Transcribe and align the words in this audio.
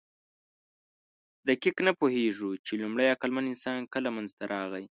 دقیق 1.47 1.77
نه 1.87 1.91
پوهېږو، 1.99 2.51
چې 2.65 2.71
لومړی 2.81 3.07
عقلمن 3.15 3.45
انسان 3.49 3.77
کله 3.93 4.09
منځ 4.15 4.29
ته 4.39 4.43
راغی. 4.53 4.85